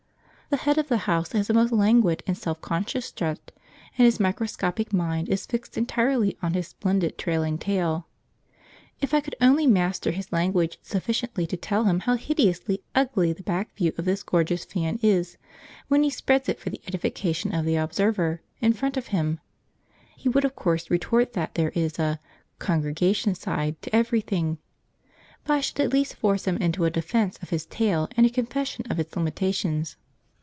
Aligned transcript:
The 0.51 0.57
head 0.57 0.77
of 0.77 0.89
the 0.89 0.97
house 1.07 1.31
has 1.31 1.49
a 1.49 1.53
most 1.53 1.71
languid 1.71 2.23
and 2.27 2.37
self 2.37 2.59
conscious 2.59 3.05
strut, 3.05 3.53
and 3.97 4.03
his 4.05 4.19
microscopic 4.19 4.91
mind 4.91 5.29
is 5.29 5.45
fixed 5.45 5.77
entirely 5.77 6.37
on 6.41 6.51
his 6.55 6.67
splendid 6.67 7.17
trailing 7.17 7.57
tail. 7.57 8.07
If 8.99 9.13
I 9.13 9.21
could 9.21 9.37
only 9.39 9.65
master 9.65 10.11
his 10.11 10.33
language 10.33 10.77
sufficiently 10.81 11.47
to 11.47 11.55
tell 11.55 11.85
him 11.85 12.01
how 12.01 12.15
hideously 12.17 12.83
ugly 12.93 13.31
the 13.31 13.43
back 13.43 13.73
view 13.77 13.93
of 13.97 14.03
this 14.03 14.23
gorgeous 14.23 14.65
fan 14.65 14.99
is, 15.01 15.37
when 15.87 16.03
he 16.03 16.09
spreads 16.09 16.49
it 16.49 16.59
for 16.59 16.69
the 16.69 16.81
edification 16.85 17.55
of 17.55 17.63
the 17.63 17.77
observer 17.77 18.41
in 18.59 18.73
front 18.73 18.97
of 18.97 19.07
him, 19.15 19.39
he 20.17 20.27
would 20.27 20.43
of 20.43 20.57
course 20.57 20.91
retort 20.91 21.31
that 21.31 21.55
there 21.55 21.71
is 21.75 21.97
a 21.97 22.19
"congregation 22.59 23.35
side" 23.35 23.81
to 23.83 23.95
everything, 23.95 24.57
but 25.45 25.53
I 25.53 25.61
should 25.61 25.79
at 25.79 25.93
least 25.93 26.15
force 26.17 26.45
him 26.45 26.57
into 26.57 26.83
a 26.83 26.89
defence 26.89 27.37
of 27.41 27.51
his 27.51 27.65
tail 27.65 28.09
and 28.17 28.25
a 28.25 28.29
confession 28.29 28.83
of 28.89 28.99
its 28.99 29.15
limitations. 29.15 29.95